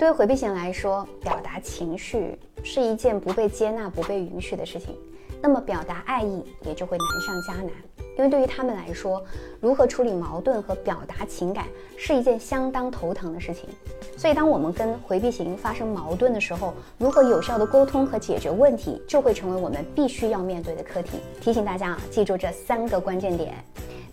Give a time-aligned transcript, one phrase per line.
[0.00, 4.96] 对于回避型来说，表达情绪是一件不被接纳、不被允许的事情，
[5.42, 7.70] 那么表达爱意也就会难上加难。
[8.16, 9.22] 因为对于他们来说，
[9.60, 11.66] 如何处理矛盾和表达情感
[11.98, 13.68] 是一件相当头疼的事情。
[14.16, 21.18] 所以，当我们跟回避型发生矛盾的时候，如何有效的沟通和解决问题，就会成为我们必须要面对的课题。
[21.42, 23.52] 提醒大家啊，记住这三个关键点。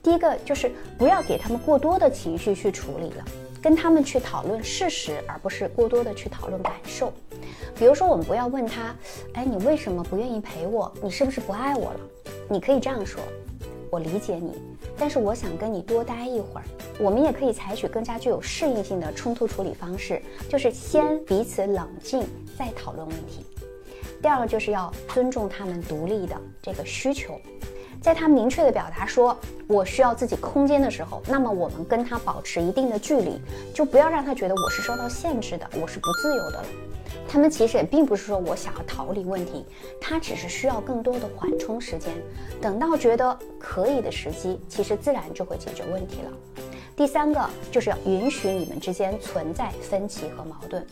[0.04, 3.26] 第一个就是不要给他们过多的情绪去处理了，
[3.62, 7.12] 跟他们去讨论事实，而不是过多的去讨论感受。
[7.78, 8.96] 比如说，我们不要问他，
[9.34, 10.92] 哎，你为什么不愿意陪我？
[11.02, 12.00] 你是不是不爱我了？
[12.50, 13.22] 你可以这样说。
[13.90, 14.52] 我理解你，
[14.98, 16.64] 但是我想跟你多待一会儿。
[17.00, 23.46] 我们也可以采取更加具有适应性的冲突处理方式，就是先彼此冷静，再讨论问题。
[24.22, 27.40] 第二个就是要尊重他们独立的这个需求，
[28.08, 33.38] 在他明确的表达说我需要自己空间的时候，那么我们跟他保持一定的距离，
[33.74, 36.66] 就不要让他觉得我是受到限制的，我是不自由的了。
[37.28, 39.66] 他们其实也并不是说我想要逃离问题，
[40.00, 42.14] 他只是需要更多的缓冲时间，
[42.62, 46.32] 等到觉得可以的时机，其实自然就会解决问题了。
[46.98, 50.84] 第三个就是要允许你们之间存在分歧和矛盾。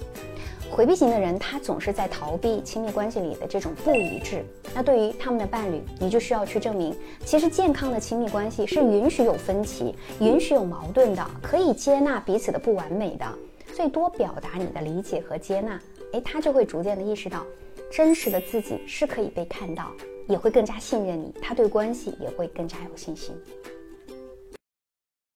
[0.70, 4.46] 回避型的人，他总是在逃避亲密关系里的这种不一致。
[4.76, 13.26] 那对于他们的伴侣，你就需要去证明，其实健康的亲密关系是允许有分歧、允许有矛盾的，可以接纳彼此的不完美的。
[13.74, 15.80] 最多表达你的理解和接纳。
[16.14, 17.44] 哎，他就会逐渐的意识到，
[17.92, 19.92] 真实的自己是可以被看到，
[20.28, 23.36] 也会更加信任你，他对关系也会更加有信心。